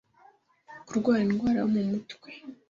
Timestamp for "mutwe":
1.89-2.29